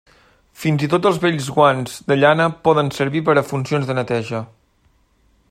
[0.61, 4.43] Fins i tot els vells guants de llana poden servir per a funcions de neteja.